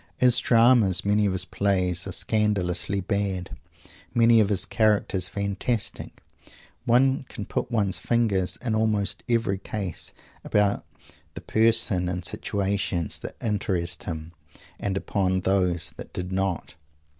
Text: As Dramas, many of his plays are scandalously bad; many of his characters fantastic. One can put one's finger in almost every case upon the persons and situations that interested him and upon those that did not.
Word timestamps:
As 0.19 0.39
Dramas, 0.39 1.05
many 1.05 1.27
of 1.27 1.33
his 1.33 1.45
plays 1.45 2.07
are 2.07 2.11
scandalously 2.11 3.01
bad; 3.01 3.51
many 4.15 4.39
of 4.39 4.49
his 4.49 4.65
characters 4.65 5.29
fantastic. 5.29 6.23
One 6.85 7.27
can 7.29 7.45
put 7.45 7.69
one's 7.69 7.99
finger 7.99 8.47
in 8.65 8.73
almost 8.73 9.21
every 9.29 9.59
case 9.59 10.11
upon 10.43 10.81
the 11.35 11.41
persons 11.41 12.09
and 12.09 12.25
situations 12.25 13.19
that 13.19 13.35
interested 13.43 14.07
him 14.07 14.31
and 14.79 14.97
upon 14.97 15.41
those 15.41 15.91
that 15.97 16.13
did 16.13 16.31
not. 16.31 16.73